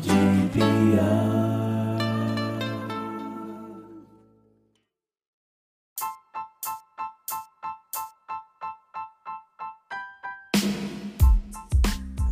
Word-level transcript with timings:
de. 0.00 0.30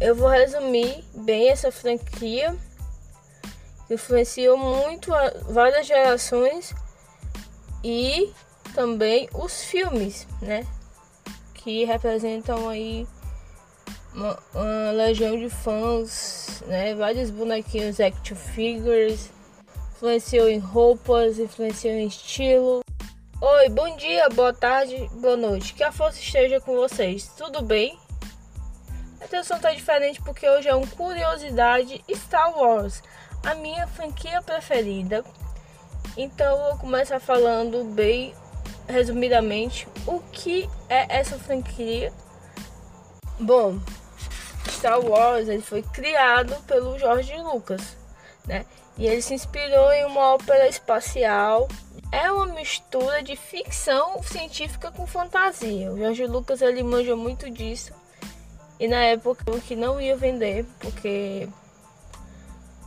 Eu 0.01 0.15
vou 0.15 0.29
resumir 0.29 1.05
bem 1.13 1.51
essa 1.51 1.73
franquia 1.73 2.57
que 3.87 3.95
influenciou 3.95 4.57
muito 4.57 5.11
várias 5.51 5.87
gerações 5.87 6.73
e 7.85 8.33
também 8.75 9.29
os 9.35 9.65
filmes, 9.65 10.27
né? 10.41 10.67
Que 11.53 11.85
representam 11.85 12.69
aí 12.69 13.07
uma, 14.19 14.39
uma 14.53 14.91
legião 14.91 15.39
de 15.39 15.49
fãs, 15.49 16.63
né? 16.67 16.95
Vários 16.95 17.31
bonequinhos 17.31 18.01
action 18.01 18.37
figures, 18.37 19.31
influenciou 19.93 20.49
em 20.49 20.59
roupas, 20.59 21.39
influenciou 21.39 21.95
em 21.95 22.07
estilo. 22.07 22.81
Oi, 23.41 23.69
bom 23.69 23.97
dia, 23.97 24.29
boa 24.31 24.53
tarde, 24.53 25.09
boa 25.13 25.37
noite. 25.37 25.73
Que 25.73 25.85
a 25.85 25.93
força 25.93 26.19
esteja 26.19 26.61
com 26.61 26.75
vocês. 26.75 27.31
Tudo 27.37 27.63
bem? 27.63 27.97
A 29.21 29.25
atenção 29.25 29.59
tá 29.61 29.73
diferente 29.73 30.21
porque 30.23 30.49
hoje 30.49 30.69
é 30.69 30.75
um 30.75 30.87
curiosidade 30.87 32.05
Star 32.13 32.59
Wars, 32.59 33.03
a 33.45 33.55
minha 33.55 33.87
franquia 33.87 34.43
preferida. 34.43 35.25
Então 36.17 36.57
eu 36.57 36.65
vou 36.71 36.79
começar 36.79 37.21
falando 37.21 37.85
bem 37.85 38.35
resumidamente 38.89 39.87
o 40.07 40.19
que 40.33 40.69
é 40.89 41.19
essa 41.19 41.39
franquia. 41.39 42.13
Bom, 43.39 43.79
Star 44.79 45.01
Wars 45.01 45.49
ele 45.49 45.63
foi 45.63 45.83
criado 45.83 46.55
pelo 46.65 46.99
George 46.99 47.37
Lucas, 47.37 47.97
né? 48.47 48.65
E 48.97 49.07
ele 49.07 49.21
se 49.21 49.35
inspirou 49.35 49.93
em 49.93 50.05
uma 50.07 50.35
ópera 50.35 50.69
espacial. 50.69 51.69
É 52.11 52.31
uma 52.33 52.47
mistura 52.47 53.23
de 53.23 53.37
ficção 53.37 54.23
científica 54.23 54.91
com 54.91 55.07
fantasia. 55.07 55.93
O 55.93 55.99
George 55.99 56.27
Lucas 56.27 56.63
ele 56.63 56.83
manja 56.83 57.15
muito 57.15 57.51
disso. 57.51 57.93
E 58.81 58.89
na 58.89 59.03
época 59.03 59.45
que 59.61 59.77
não 59.77 60.01
ia 60.01 60.17
vender, 60.17 60.65
porque 60.81 61.49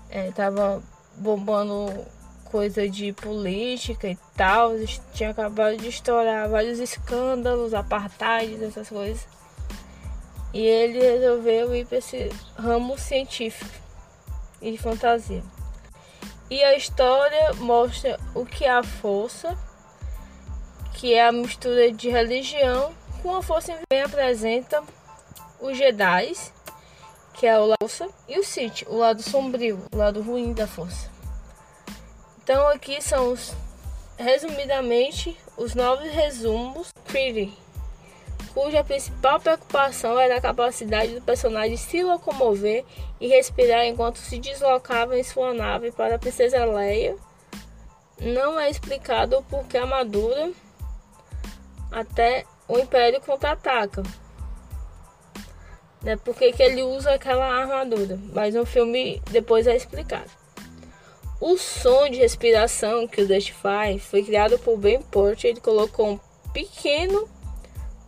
é, 0.09 0.31
tava 0.31 0.81
bombando 1.17 2.05
coisa 2.45 2.87
de 2.87 3.13
política 3.13 4.07
e 4.07 4.17
tal. 4.35 4.71
Tinha 5.13 5.29
acabado 5.29 5.77
de 5.77 5.87
estourar 5.87 6.49
vários 6.49 6.79
escândalos, 6.79 7.73
apartheid, 7.73 8.63
essas 8.63 8.89
coisas. 8.89 9.25
E 10.53 10.65
ele 10.65 10.99
resolveu 10.99 11.73
ir 11.75 11.85
para 11.85 11.97
esse 11.97 12.29
ramo 12.57 12.97
científico 12.97 13.71
e 14.61 14.71
de 14.71 14.77
fantasia. 14.77 15.43
E 16.49 16.61
a 16.63 16.75
história 16.75 17.53
mostra 17.53 18.19
o 18.35 18.45
que 18.45 18.65
é 18.65 18.71
a 18.71 18.83
força, 18.83 19.57
que 20.93 21.13
é 21.13 21.25
a 21.25 21.31
mistura 21.31 21.91
de 21.91 22.09
religião 22.09 22.93
com 23.21 23.35
a 23.35 23.41
força 23.41 23.77
bem 23.89 24.01
apresenta 24.01 24.83
os 25.59 25.77
Jedi, 25.77 26.33
que 27.35 27.45
é 27.45 27.57
o 27.59 27.67
lado 27.67 28.13
e 28.27 28.39
o 28.39 28.43
Sith, 28.43 28.83
o 28.87 28.97
lado 28.97 29.21
sombrio, 29.21 29.79
o 29.93 29.97
lado 29.97 30.21
ruim 30.21 30.53
da 30.53 30.67
força. 30.67 31.09
Então 32.43 32.67
aqui 32.67 33.01
são 33.01 33.31
os, 33.31 33.53
resumidamente 34.17 35.37
os 35.55 35.75
nove 35.75 36.09
resumos 36.09 36.91
Pretty, 37.05 37.55
cuja 38.53 38.83
principal 38.83 39.39
preocupação 39.39 40.19
era 40.19 40.37
a 40.37 40.41
capacidade 40.41 41.15
do 41.15 41.21
personagem 41.21 41.77
se 41.77 42.03
locomover 42.03 42.85
e 43.19 43.27
respirar 43.27 43.85
enquanto 43.85 44.17
se 44.17 44.37
deslocava 44.37 45.17
em 45.17 45.23
sua 45.23 45.53
nave 45.53 45.91
para 45.91 46.15
a 46.15 46.19
princesa 46.19 46.63
Leia. 46.65 47.15
Não 48.19 48.59
é 48.59 48.69
explicado 48.69 49.37
o 49.37 49.43
porquê 49.43 49.77
a 49.77 49.83
armadura 49.83 50.51
até 51.91 52.45
o 52.67 52.77
Império 52.77 53.19
contra-ataca. 53.21 54.03
Né? 56.01 56.15
Por 56.17 56.35
que 56.35 56.53
ele 56.61 56.83
usa 56.83 57.13
aquela 57.13 57.45
armadura? 57.45 58.19
Mas 58.33 58.53
no 58.53 58.65
filme 58.65 59.21
depois 59.31 59.67
é 59.67 59.75
explicado. 59.75 60.29
O 61.39 61.57
som 61.57 62.07
de 62.09 62.19
respiração 62.19 63.07
que 63.07 63.21
o 63.21 63.27
Dust 63.27 63.51
faz 63.51 64.03
foi 64.03 64.23
criado 64.23 64.59
por 64.59 64.77
Ben 64.77 65.01
Porter. 65.01 65.51
Ele 65.51 65.59
colocou 65.59 66.11
um 66.11 66.19
pequeno 66.53 67.27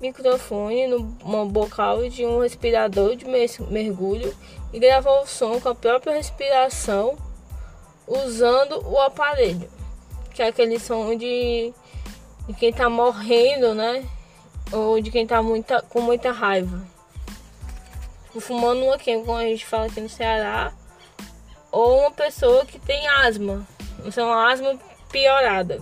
microfone 0.03 0.85
no 0.87 1.45
bocal 1.45 2.09
de 2.09 2.25
um 2.25 2.41
respirador 2.41 3.15
de 3.15 3.25
mergulho 3.25 4.35
e 4.73 4.79
gravou 4.79 5.21
o 5.21 5.27
som 5.27 5.61
com 5.61 5.69
a 5.69 5.75
própria 5.75 6.13
respiração 6.13 7.17
usando 8.05 8.85
o 8.85 8.99
aparelho, 8.99 9.69
que 10.33 10.43
é 10.43 10.47
aquele 10.47 10.77
som 10.77 11.15
de, 11.15 11.73
de 12.47 12.53
quem 12.59 12.69
está 12.69 12.89
morrendo, 12.89 13.73
né? 13.73 14.05
Ou 14.73 14.99
de 14.99 15.09
quem 15.09 15.23
está 15.23 15.41
muita, 15.41 15.81
com 15.83 16.01
muita 16.01 16.31
raiva. 16.31 16.85
Fumando 18.39 18.83
uma 18.83 18.95
aqui, 18.95 19.15
como 19.19 19.37
a 19.37 19.43
gente 19.43 19.65
fala 19.65 19.85
aqui 19.85 20.01
no 20.01 20.09
Ceará, 20.09 20.73
ou 21.71 21.99
uma 21.99 22.11
pessoa 22.11 22.65
que 22.65 22.79
tem 22.79 23.07
asma. 23.07 23.65
Uma 24.17 24.51
asma 24.51 24.77
piorada. 25.11 25.79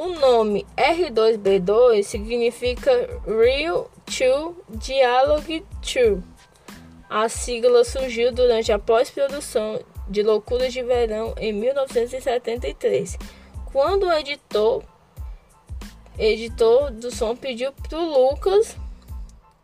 O 0.00 0.06
nome 0.10 0.64
R2B2 0.76 2.04
significa 2.04 2.92
Real 3.26 3.90
to 4.06 4.56
Dialogue 4.68 5.66
to. 5.82 6.22
A 7.10 7.28
sigla 7.28 7.82
surgiu 7.82 8.30
durante 8.30 8.70
a 8.70 8.78
pós-produção 8.78 9.80
de 10.08 10.22
Loucuras 10.22 10.72
de 10.72 10.84
Verão 10.84 11.34
em 11.36 11.52
1973, 11.52 13.18
quando 13.72 14.06
o 14.06 14.12
editor, 14.12 14.84
editor 16.16 16.92
do 16.92 17.10
som 17.10 17.34
pediu 17.34 17.72
para 17.72 17.98
o 17.98 18.30
Lucas 18.30 18.76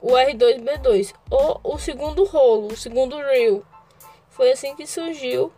o 0.00 0.14
R2B2, 0.14 1.14
ou 1.30 1.60
o 1.62 1.78
segundo 1.78 2.24
rolo, 2.24 2.72
o 2.72 2.76
segundo 2.76 3.16
reel, 3.18 3.62
foi 4.30 4.50
assim 4.50 4.74
que 4.74 4.84
surgiu 4.84 5.52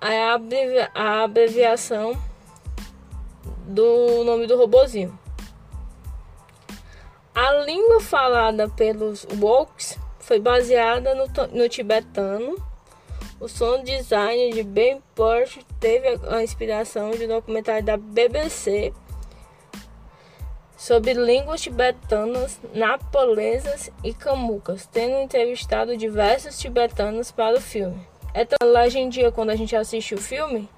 a, 0.00 0.34
abrevi 0.34 0.78
a 0.94 1.24
abreviação 1.24 2.29
do 3.70 4.24
nome 4.24 4.46
do 4.46 4.56
robozinho. 4.56 5.18
A 7.34 7.52
língua 7.64 8.00
falada 8.00 8.68
pelos 8.68 9.26
Woks 9.40 9.98
foi 10.18 10.38
baseada 10.38 11.14
no, 11.14 11.26
no 11.52 11.68
tibetano. 11.68 12.56
O 13.40 13.48
som 13.48 13.82
design 13.82 14.52
de 14.52 14.62
Ben 14.62 15.02
Porsche 15.14 15.64
teve 15.78 16.20
a 16.28 16.42
inspiração 16.42 17.12
de 17.12 17.24
um 17.24 17.28
documentário 17.28 17.82
da 17.82 17.96
BBC 17.96 18.92
sobre 20.76 21.14
línguas 21.14 21.60
tibetanas, 21.60 22.60
napolesas 22.74 23.90
e 24.02 24.12
camucas, 24.12 24.86
tendo 24.86 25.16
entrevistado 25.16 25.96
diversos 25.96 26.58
tibetanos 26.58 27.30
para 27.30 27.56
o 27.56 27.60
filme. 27.60 28.06
É 28.32 28.44
tão 28.44 28.68
legendia 28.68 29.30
quando 29.30 29.50
a 29.50 29.56
gente 29.56 29.76
assiste 29.76 30.14
o 30.14 30.18
filme, 30.18 30.68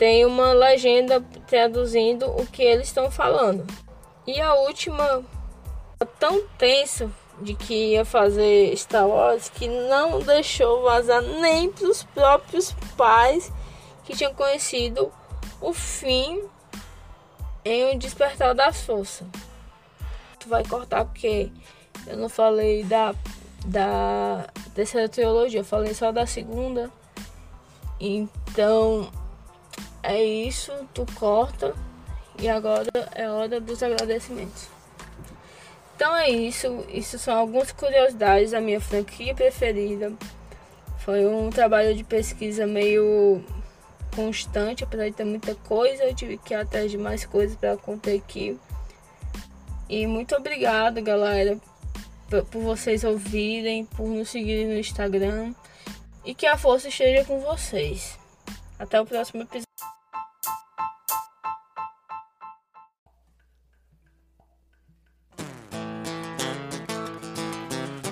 tem 0.00 0.24
uma 0.24 0.54
legenda 0.54 1.22
traduzindo 1.46 2.24
o 2.24 2.46
que 2.46 2.62
eles 2.62 2.86
estão 2.86 3.10
falando. 3.10 3.66
E 4.26 4.40
a 4.40 4.54
última 4.54 5.22
tão 6.18 6.42
tenso 6.56 7.14
de 7.42 7.52
que 7.52 7.90
ia 7.90 8.02
fazer 8.02 8.74
Star 8.78 9.06
Wars 9.06 9.50
que 9.50 9.68
não 9.68 10.20
deixou 10.20 10.84
vazar 10.84 11.20
nem 11.20 11.70
para 11.70 11.86
os 11.86 12.02
próprios 12.02 12.74
pais 12.96 13.52
que 14.02 14.16
tinham 14.16 14.32
conhecido 14.32 15.12
o 15.60 15.74
fim 15.74 16.44
em 17.62 17.94
O 17.94 17.98
Despertar 17.98 18.54
das 18.54 18.80
Forças. 18.80 19.28
Tu 20.38 20.48
vai 20.48 20.64
cortar 20.64 21.04
porque 21.04 21.52
eu 22.06 22.16
não 22.16 22.30
falei 22.30 22.84
da, 22.84 23.14
da 23.66 24.46
terceira 24.74 25.10
trilogia, 25.10 25.60
eu 25.60 25.64
falei 25.64 25.92
só 25.92 26.10
da 26.10 26.26
segunda. 26.26 26.90
Então 28.00 29.12
é 30.02 30.22
isso, 30.22 30.72
tu 30.94 31.06
corta. 31.14 31.74
E 32.38 32.48
agora 32.48 32.88
é 33.14 33.28
hora 33.28 33.60
dos 33.60 33.82
agradecimentos. 33.82 34.68
Então 35.94 36.16
é 36.16 36.30
isso. 36.30 36.84
Isso 36.88 37.18
são 37.18 37.36
algumas 37.36 37.72
curiosidades 37.72 38.52
da 38.52 38.60
minha 38.60 38.80
franquia 38.80 39.34
preferida. 39.34 40.12
Foi 40.98 41.26
um 41.26 41.50
trabalho 41.50 41.94
de 41.94 42.04
pesquisa 42.04 42.66
meio 42.66 43.42
constante, 44.14 44.84
apesar 44.84 45.08
de 45.08 45.12
ter 45.12 45.24
muita 45.24 45.54
coisa, 45.54 46.04
eu 46.04 46.14
tive 46.14 46.36
que 46.36 46.52
ir 46.52 46.56
atrás 46.56 46.90
de 46.90 46.98
mais 46.98 47.24
coisas 47.24 47.56
para 47.56 47.76
contar 47.76 48.12
aqui. 48.12 48.58
E 49.88 50.06
muito 50.06 50.34
obrigado, 50.36 51.02
galera, 51.02 51.58
por 52.28 52.62
vocês 52.62 53.02
ouvirem, 53.04 53.84
por 53.84 54.06
nos 54.06 54.30
seguirem 54.30 54.66
no 54.66 54.78
Instagram 54.78 55.52
e 56.24 56.34
que 56.34 56.46
a 56.46 56.56
força 56.56 56.88
esteja 56.88 57.24
com 57.24 57.40
vocês. 57.40 58.18
Até 58.78 59.00
o 59.00 59.06
próximo 59.06 59.42
episódio. 59.42 59.69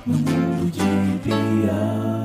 No 0.09 0.17
mundo 0.17 0.71
de 0.73 1.35
Bia. 1.35 2.18